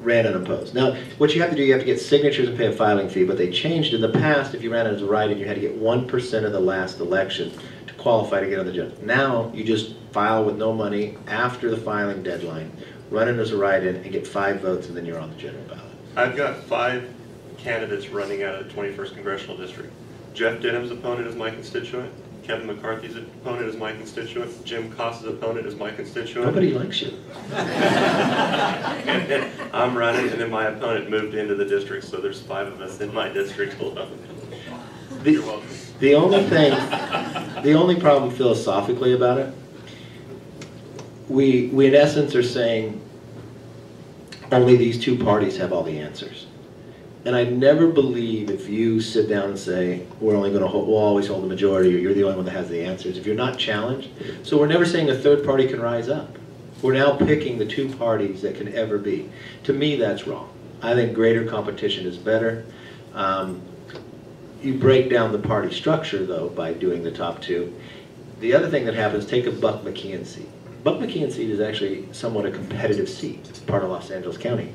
[0.00, 0.74] ran unopposed.
[0.74, 3.08] Now, what you have to do, you have to get signatures and pay a filing
[3.08, 5.56] fee, but they changed in the past, if you ran as a write-in, you had
[5.56, 7.52] to get one percent of the last election
[7.88, 8.96] to qualify to get on the general.
[9.04, 12.70] Now, you just file with no money after the filing deadline,
[13.10, 15.64] run it as a write-in, and get five votes, and then you're on the general
[15.64, 15.82] ballot.
[16.16, 17.12] I've got five
[17.58, 19.92] candidates running out of the 21st Congressional District.
[20.34, 22.12] Jeff Denham's opponent is my constituent.
[22.48, 24.64] Kevin McCarthy's opponent is my constituent.
[24.64, 26.46] Jim Costa's opponent is my constituent.
[26.46, 27.12] Nobody likes you.
[27.52, 32.66] And then I'm running, and then my opponent moved into the district, so there's five
[32.66, 34.18] of us in my district alone.
[35.22, 35.68] The- You're welcome.
[36.00, 36.70] The only thing,
[37.62, 39.52] the only problem philosophically about it,
[41.28, 42.98] we, we in essence are saying
[44.52, 46.46] only these two parties have all the answers.
[47.28, 50.96] And I never believe if you sit down and say, we're only gonna, hold- we'll
[50.96, 53.36] always hold the majority, or you're the only one that has the answers, if you're
[53.36, 54.08] not challenged.
[54.44, 56.38] So we're never saying a third party can rise up.
[56.80, 59.28] We're now picking the two parties that can ever be.
[59.64, 60.48] To me, that's wrong.
[60.80, 62.64] I think greater competition is better.
[63.12, 63.60] Um,
[64.62, 67.78] you break down the party structure, though, by doing the top two.
[68.40, 70.48] The other thing that happens, take a Buck McKeon seat.
[70.82, 74.72] Buck McKeon seat is actually somewhat a competitive seat, it's part of Los Angeles County.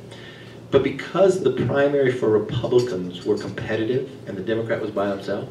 [0.73, 5.47] But because the primary for Republicans were competitive and the Democrat was by himself,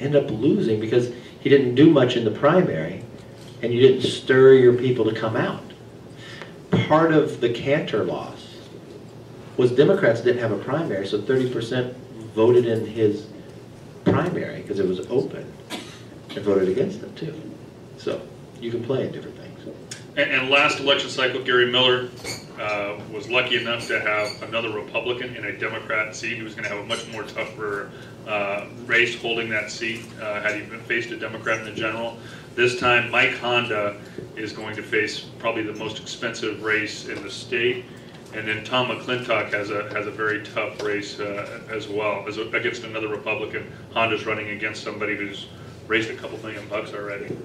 [0.00, 3.04] ended up losing because he didn't do much in the primary
[3.60, 5.62] and you didn't stir your people to come out.
[6.70, 8.56] Part of the Cantor loss
[9.58, 11.92] was Democrats didn't have a primary, so 30%
[12.34, 13.26] voted in his
[14.06, 15.52] primary because it was open
[16.30, 17.38] and voted against them too.
[17.98, 18.26] So
[18.58, 19.39] you can play in different.
[20.16, 22.10] And, and last election cycle, Gary Miller,
[22.60, 26.36] uh, was lucky enough to have another Republican in a Democrat seat.
[26.36, 27.90] He was gonna have a much more tougher,
[28.26, 32.18] uh, race holding that seat, uh, had he been faced a Democrat in the general.
[32.54, 33.96] This time, Mike Honda
[34.36, 37.84] is going to face probably the most expensive race in the state.
[38.34, 42.38] And then Tom McClintock has a, has a very tough race, uh, as well, as,
[42.38, 43.72] against another Republican.
[43.92, 45.46] Honda's running against somebody who's
[45.88, 47.36] raised a couple million bucks already.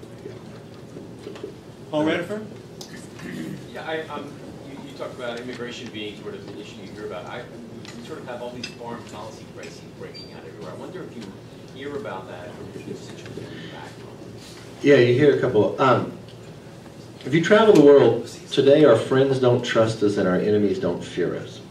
[1.95, 2.45] Paul Redifer?
[3.73, 4.29] Yeah, I, um,
[4.69, 7.25] you, you talked about immigration being sort of an issue you hear about.
[7.25, 7.43] I,
[7.97, 10.73] we sort of have all these foreign policy crises breaking out everywhere.
[10.73, 11.23] I wonder if you
[11.73, 13.39] hear about that from your constituents
[13.71, 14.17] back home.
[14.81, 15.81] Yeah, you hear a couple.
[15.81, 16.12] Um,
[17.25, 21.01] if you travel the world, today our friends don't trust us and our enemies don't
[21.01, 21.62] fear us.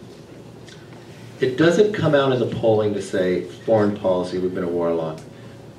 [1.40, 4.88] It doesn't come out in the polling to say foreign policy, we've been at war
[4.88, 5.22] a lot.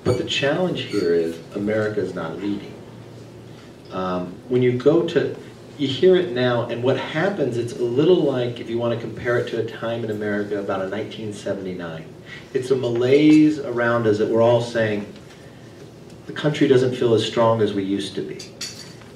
[0.03, 2.74] But the challenge here is America is not leading.
[3.95, 5.38] Um, when you go to,
[5.77, 8.99] you hear it now, and what happens, it's a little like, if you want to
[8.99, 12.05] compare it to a time in America about a 1979.
[12.53, 15.12] It's a malaise around us that we're all saying,
[16.25, 18.39] the country doesn't feel as strong as we used to be.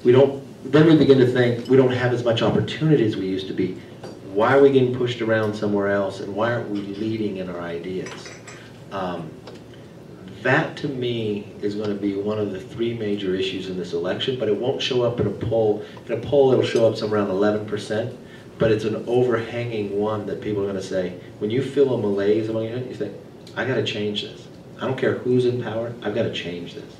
[0.02, 3.26] We don't, then we begin to think, we don't have as much opportunity as we
[3.26, 3.74] used to be.
[4.32, 7.60] Why are we getting pushed around somewhere else, and why aren't we leading in our
[7.60, 8.30] ideas?
[8.92, 9.30] Um,
[10.42, 13.92] that, to me, is going to be one of the three major issues in this
[13.92, 15.84] election, but it won't show up in a poll.
[16.06, 18.16] In a poll, it'll show up somewhere around 11%,
[18.58, 21.98] but it's an overhanging one that people are going to say, when you feel a
[21.98, 23.10] malaise among you, you say,
[23.56, 24.48] I got to change this.
[24.80, 26.96] I don't care who's in power, I've got to change this.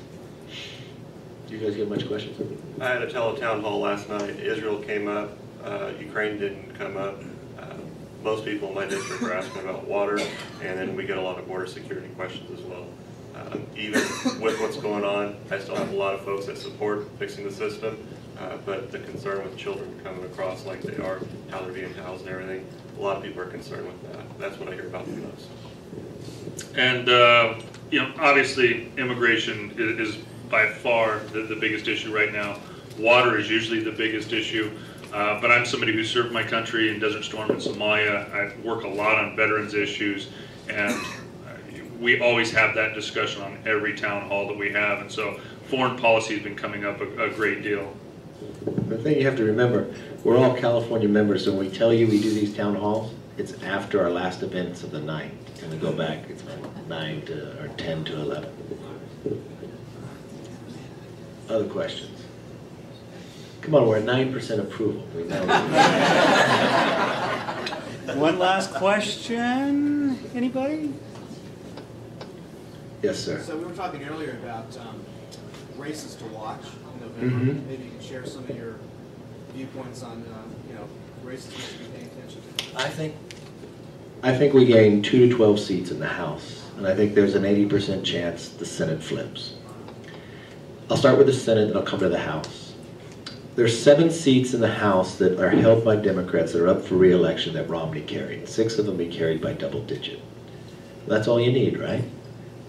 [1.48, 2.38] Do you guys get much questions?
[2.80, 4.38] I had a teletown hall last night.
[4.38, 7.16] Israel came up, uh, Ukraine didn't come up.
[7.58, 7.74] Uh,
[8.22, 10.18] Most people in my district are asking about water,
[10.62, 12.86] and then we get a lot of border security questions as well.
[13.34, 14.00] Um, Even
[14.40, 17.52] with what's going on, I still have a lot of folks that support fixing the
[17.52, 17.96] system,
[18.38, 22.22] uh, but the concern with children coming across like they are, how they're being housed
[22.26, 22.66] and everything,
[22.98, 24.38] a lot of people are concerned with that.
[24.38, 25.46] That's what I hear about the most.
[26.76, 27.54] And, uh,
[27.90, 30.16] you know, obviously, immigration i- is
[30.50, 32.58] by far the, the biggest issue right now.
[32.98, 34.70] Water is usually the biggest issue,
[35.12, 38.30] uh, but I'm somebody who served my country in Desert Storm in Somalia.
[38.32, 40.28] I work a lot on veterans issues,
[40.68, 40.94] and
[42.00, 45.96] we always have that discussion on every town hall that we have, and so foreign
[45.96, 47.94] policy has been coming up a, a great deal.
[48.88, 49.92] The thing you have to remember,
[50.24, 53.52] we're all California members, so when we tell you we do these town halls, It's
[53.62, 55.32] after our last events of the night,
[55.62, 58.50] and we go back, it's like nine to, or 10 to 11.
[61.48, 62.22] Other questions?
[63.60, 65.06] Come on, we're at 9% approval.
[65.14, 65.46] We know-
[68.16, 70.92] One last question, anybody?
[73.02, 73.40] Yes, sir.
[73.40, 75.00] So we were talking earlier about um,
[75.78, 76.60] races to watch
[76.94, 77.52] in November.
[77.52, 77.66] Mhm.
[77.66, 78.74] Maybe you can share some of your
[79.54, 80.36] viewpoints on, uh,
[80.68, 80.84] you know,
[81.24, 82.78] races we should be paying attention to.
[82.78, 83.14] I think,
[84.22, 87.34] I think we gain two to 12 seats in the House, and I think there's
[87.34, 89.54] an 80% chance the Senate flips.
[90.90, 92.74] I'll start with the Senate, and I'll come to the House.
[93.56, 96.96] There's seven seats in the House that are held by Democrats that are up for
[96.96, 98.48] reelection that Romney carried.
[98.48, 100.20] Six of them be carried by double digit.
[101.06, 102.04] That's all you need, right?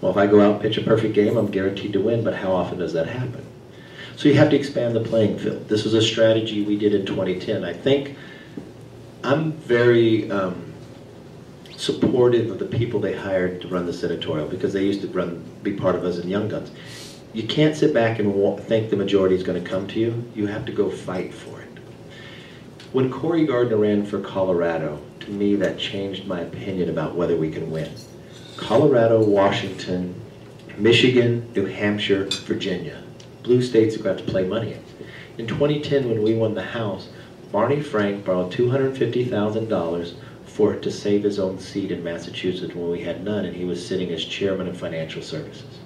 [0.02, 2.34] Well, if I go out and pitch a perfect game, I'm guaranteed to win, but
[2.34, 3.46] how often does that happen?
[4.16, 5.68] So you have to expand the playing field.
[5.68, 7.64] This was a strategy we did in 2010.
[7.64, 8.16] I think
[9.22, 10.72] I'm very um,
[11.76, 15.44] supportive of the people they hired to run the senatorial because they used to run,
[15.62, 16.72] be part of us in Young Guns.
[17.32, 20.28] You can't sit back and think the majority is going to come to you.
[20.34, 21.68] You have to go fight for it.
[22.92, 27.52] When Cory Gardner ran for Colorado, to me that changed my opinion about whether we
[27.52, 27.88] can win.
[28.56, 30.14] Colorado, Washington,
[30.76, 33.02] Michigan, New Hampshire, Virginia.
[33.42, 34.84] Blue states have got to play money in.
[35.38, 37.08] In 2010, when we won the House,
[37.50, 43.00] Barney Frank borrowed $250,000 for it to save his own seat in Massachusetts when we
[43.00, 45.78] had none, and he was sitting as chairman of financial services.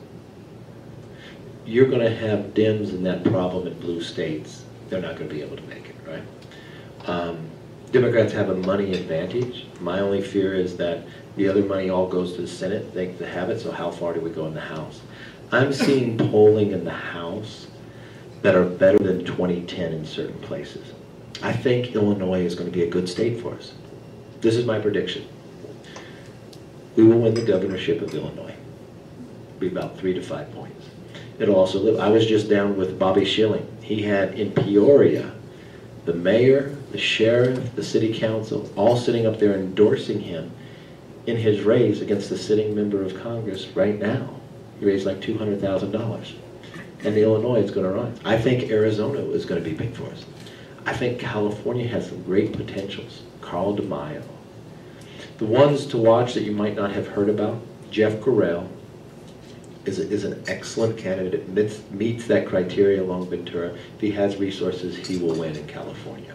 [1.64, 4.64] You're going to have Dems in that problem in blue states.
[4.88, 6.22] They're not going to be able to make it, right?
[7.09, 7.48] Um,
[7.92, 9.66] Democrats have a money advantage.
[9.81, 11.05] My only fear is that
[11.37, 12.92] the other money all goes to the Senate.
[12.94, 15.01] They have it, so how far do we go in the House?
[15.53, 17.68] I'm seeing polling in the House
[18.42, 20.92] that are better than 2010 in certain places.
[21.42, 23.75] I think Illinois is going to be a good state for us.
[24.40, 25.27] This is my prediction.
[26.96, 28.55] We will win the governorship of Illinois.
[29.59, 30.87] Be about three to five points.
[31.38, 32.01] It'll also live.
[32.01, 33.66] I was just down with Bobby Schilling.
[33.83, 35.33] He had in Peoria
[36.07, 40.53] the mayor, the sheriff, the city council, all sitting up there endorsing him
[41.26, 44.28] in his race against the sitting member of Congress right now.
[44.78, 46.32] He raised like $200,000.
[47.04, 48.18] And Illinois is going to run.
[48.24, 50.24] I think Arizona is going to be big for us.
[50.86, 53.22] I think California has some great potentials.
[53.40, 54.22] Carl DeMaio.
[55.38, 57.60] The ones to watch that you might not have heard about,
[57.90, 58.68] Jeff Gorell
[59.84, 63.72] is, is an excellent candidate, meets, meets that criteria along Ventura.
[63.72, 66.34] If he has resources, he will win in California.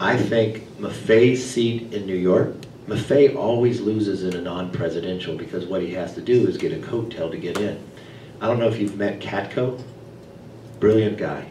[0.00, 2.54] I think Maffei's seat in New York,
[2.90, 6.84] Maffei always loses in a non-presidential because what he has to do is get a
[6.84, 7.80] coattail to get in.
[8.40, 9.80] I don't know if you've met Katko,
[10.80, 11.46] brilliant guy.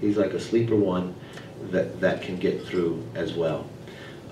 [0.00, 1.14] He's like a sleeper one
[1.72, 3.68] that, that can get through as well.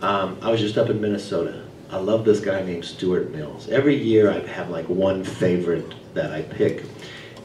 [0.01, 1.63] Um, I was just up in Minnesota.
[1.91, 3.69] I love this guy named Stewart Mills.
[3.69, 6.85] Every year I have like one favorite that I pick.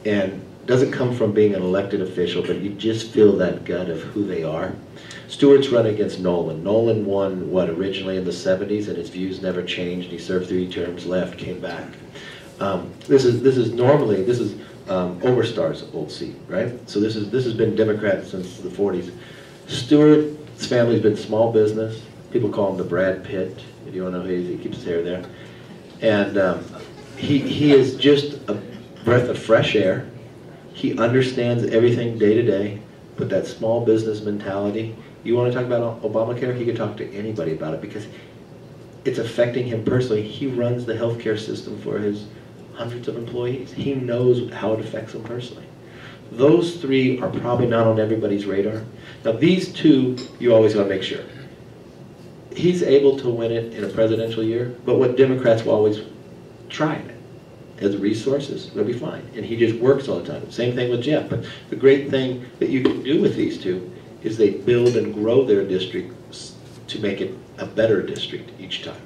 [0.06, 4.00] And doesn't come from being an elected official, but you just feel that gut of
[4.00, 4.72] who they are.
[5.28, 6.62] Stewart's run against Nolan.
[6.62, 10.10] Nolan won, what, originally in the 70s, and his views never changed.
[10.10, 11.88] He served three terms, left, came back.
[12.60, 14.54] Um, this is this is normally this is
[14.88, 16.88] um, Oberstar's old seat, right?
[16.88, 19.12] So this is this has been Democrat since the 40s.
[19.66, 22.02] Stewart's family's been small business.
[22.30, 23.62] People call him the Brad Pitt.
[23.86, 25.24] If you want to know who he is, he keeps his hair there.
[26.00, 26.64] And um,
[27.16, 28.54] he he is just a
[29.04, 30.08] breath of fresh air.
[30.72, 32.80] He understands everything day to day,
[33.16, 34.96] but that small business mentality.
[35.26, 36.56] You want to talk about Obamacare?
[36.56, 38.06] He could talk to anybody about it because
[39.04, 40.22] it's affecting him personally.
[40.22, 42.26] He runs the healthcare system for his
[42.74, 43.72] hundreds of employees.
[43.72, 45.66] He knows how it affects him personally.
[46.30, 48.84] Those three are probably not on everybody's radar.
[49.24, 51.24] Now these two, you always got to make sure.
[52.54, 56.02] He's able to win it in a presidential year, but what Democrats will always
[56.68, 57.16] try it.
[57.80, 59.28] Has resources, they'll be fine.
[59.34, 60.50] And he just works all the time.
[60.52, 61.28] Same thing with Jeff.
[61.28, 63.90] But the great thing that you can do with these two
[64.26, 66.56] is they build and grow their districts
[66.88, 69.00] to make it a better district each time.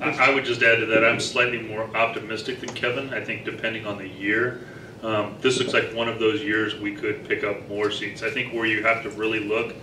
[0.00, 3.12] I, I would just add to that, I'm slightly more optimistic than Kevin.
[3.12, 4.62] I think depending on the year,
[5.02, 8.22] um, this looks like one of those years we could pick up more seats.
[8.22, 9.74] I think where you have to really look,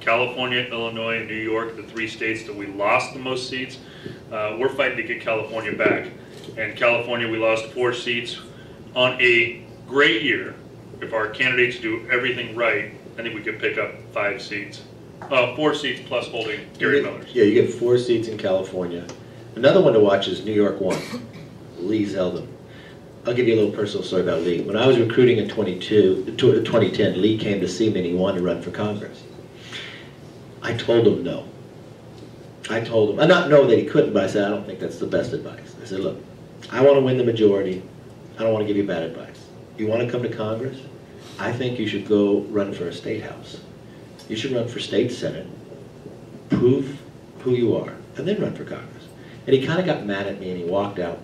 [0.00, 3.78] California, Illinois, and New York, the three states that we lost the most seats,
[4.32, 6.08] uh, we're fighting to get California back.
[6.58, 8.40] And California, we lost four seats
[8.96, 10.56] on a great year.
[11.04, 14.82] If our candidates do everything right, I think we could pick up five seats.
[15.20, 17.34] Uh, four seats plus holding Gary You get- Miller's.
[17.34, 19.04] Yeah, you get four seats in California.
[19.54, 20.98] Another one to watch is New York One,
[21.78, 22.46] Lee Zeldin.
[23.26, 24.62] I'll give you a little personal story about Lee.
[24.62, 28.14] When I was recruiting in 22, tw- 2010, Lee came to see me and he
[28.14, 29.22] wanted to run for Congress.
[30.62, 31.44] I told him no.
[32.70, 34.98] I told him, not know that he couldn't, but I said, I don't think that's
[34.98, 35.76] the best advice.
[35.82, 36.16] I said, look,
[36.70, 37.82] I want to win the majority.
[38.38, 39.44] I don't want to give you bad advice.
[39.76, 40.78] You want to come to Congress?
[41.38, 43.60] I think you should go run for a state house.
[44.28, 45.46] You should run for state senate,
[46.48, 47.00] prove
[47.40, 49.08] who you are, and then run for Congress.
[49.46, 51.20] And he kind of got mad at me and he walked out.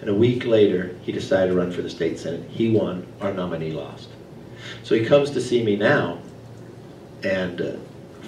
[0.00, 2.48] And a week later, he decided to run for the state senate.
[2.50, 4.08] He won, our nominee lost.
[4.82, 6.18] So he comes to see me now
[7.24, 7.72] and uh,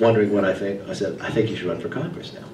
[0.00, 0.88] wondering what I think.
[0.88, 2.44] I said, I think you should run for Congress now.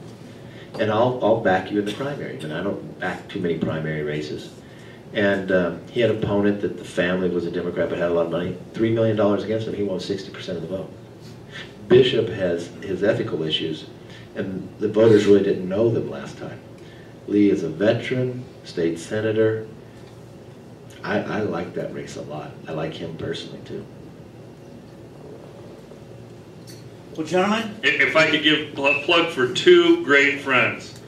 [0.81, 4.03] And I'll, I'll back you in the primary, but I don't back too many primary
[4.03, 4.51] races.
[5.15, 8.15] And um, he had an opponent that the family was a Democrat but had a
[8.15, 10.93] lot of money, $3 million against him, he won 60% of the vote.
[11.87, 13.87] Bishop has his ethical issues,
[14.35, 16.59] and the voters really didn't know them last time.
[17.29, 19.69] Lee is a veteran, state senator.
[21.05, 22.51] I, I like that race a lot.
[22.67, 23.87] I like him personally, too.
[27.17, 31.01] Well, gentlemen, If if I could give a plug for two great friends,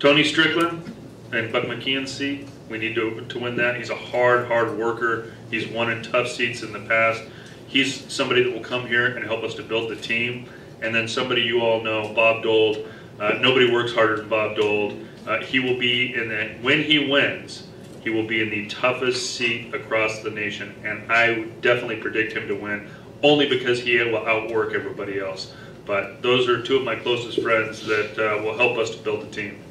[0.00, 0.92] Tony Strickland
[1.30, 2.48] and Buck McKeon seat.
[2.68, 3.76] We need to, to win that.
[3.76, 5.32] He's a hard, hard worker.
[5.50, 7.22] He's won in tough seats in the past.
[7.66, 10.48] He's somebody that will come here and help us to build the team.
[10.80, 12.86] And then somebody you all know, Bob Dold.
[13.20, 15.06] Uh, nobody works harder than Bob Dold.
[15.26, 17.68] Uh, he will be in the, when he wins,
[18.02, 20.74] he will be in the toughest seat across the nation.
[20.84, 22.88] And I definitely predict him to win,
[23.22, 25.54] only because he will outwork everybody else.
[25.86, 29.22] But those are two of my closest friends that uh, will help us to build
[29.22, 29.62] the team.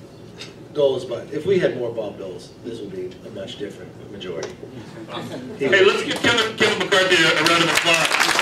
[0.73, 4.53] Dolds, but if we had more Bob Dolds, this would be a much different majority.
[5.57, 8.40] Hey, let's give Kevin, Kevin McCarthy a a round of applause.